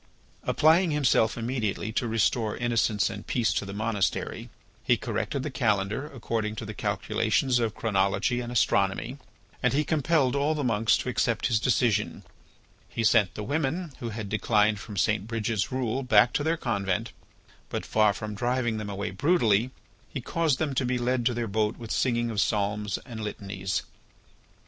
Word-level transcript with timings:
Applying 0.41 0.89
himself 0.89 1.37
immediately 1.37 1.91
to 1.91 2.07
restore 2.07 2.57
innocence 2.57 3.07
and 3.07 3.27
peace 3.27 3.53
to 3.53 3.65
the 3.65 3.71
monastery, 3.73 4.49
he 4.83 4.97
corrected 4.97 5.43
the 5.43 5.51
calendar 5.51 6.07
according 6.11 6.55
to 6.55 6.65
the 6.65 6.73
calculations 6.73 7.59
of 7.59 7.75
chronology 7.75 8.39
and 8.41 8.51
astronomy 8.51 9.19
and 9.61 9.73
he 9.73 9.83
compelled 9.83 10.35
all 10.35 10.55
the 10.55 10.63
monks 10.63 10.97
to 10.97 11.09
accept 11.09 11.45
his 11.45 11.59
decision; 11.59 12.23
he 12.89 13.03
sent 13.03 13.35
the 13.35 13.43
women 13.43 13.93
who 13.99 14.09
had 14.09 14.27
declined 14.27 14.79
from 14.79 14.97
St. 14.97 15.27
Bridget's 15.27 15.71
rule 15.71 16.01
back 16.01 16.33
to 16.33 16.43
their 16.43 16.57
convent; 16.57 17.11
but 17.69 17.85
far 17.85 18.11
from 18.11 18.33
driving 18.33 18.77
them 18.77 18.89
away 18.89 19.11
brutally, 19.11 19.69
he 20.09 20.19
caused 20.19 20.57
them 20.57 20.73
to 20.73 20.83
be 20.83 20.97
led 20.97 21.27
to 21.27 21.33
their 21.35 21.45
boat 21.47 21.77
with 21.77 21.91
singing 21.91 22.31
of 22.31 22.41
psalms 22.41 22.97
and 23.05 23.23
litanies. 23.23 23.83